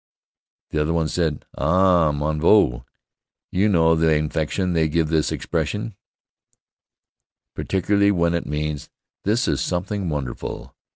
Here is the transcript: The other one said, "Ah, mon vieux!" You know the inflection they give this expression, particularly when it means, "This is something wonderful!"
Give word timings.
The 0.71 0.81
other 0.81 0.93
one 0.93 1.07
said, 1.07 1.45
"Ah, 1.55 2.11
mon 2.11 2.39
vieux!" 2.41 2.83
You 3.51 3.69
know 3.69 3.93
the 3.95 4.11
inflection 4.15 4.73
they 4.73 4.89
give 4.89 5.09
this 5.09 5.31
expression, 5.31 5.95
particularly 7.53 8.09
when 8.09 8.33
it 8.33 8.47
means, 8.47 8.89
"This 9.25 9.47
is 9.47 9.61
something 9.61 10.09
wonderful!" 10.09 10.75